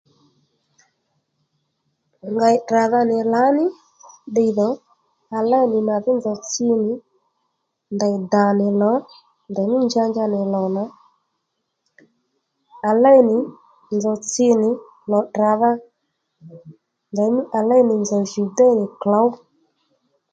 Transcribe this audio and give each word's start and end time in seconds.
Ngèy 2.33 2.57
tdràdha 2.65 3.01
nì 3.11 3.17
lǎní 3.33 3.65
ddiydho 4.29 4.67
à 5.37 5.39
léy 5.49 5.65
nì 5.71 5.77
màdhí 5.87 6.11
nzòw 6.15 6.37
tsi 6.49 6.65
nì 6.81 6.93
ndèy 7.95 8.15
dà 8.31 8.43
nì 8.59 8.67
lò 8.81 8.91
ndèymí 9.51 9.77
njanja 9.85 10.25
nì 10.33 10.39
lò 10.53 10.61
nà 10.75 10.83
à 12.89 12.91
léy 13.03 13.19
nì 13.29 13.37
nzòw 13.95 14.17
tsi 14.29 14.45
nì 14.61 14.69
ngèy 15.09 15.25
tdradha 15.29 15.71
ndèy 17.13 17.29
mí 17.35 17.41
à 17.57 17.59
léy 17.69 17.81
nì 17.87 17.93
nzòw 18.03 18.21
jùw 18.31 18.47
déy 18.57 18.71
nì 18.79 18.85
klǒw 19.01 19.29